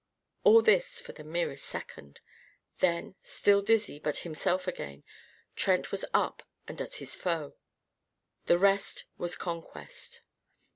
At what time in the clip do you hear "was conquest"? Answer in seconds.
9.19-10.21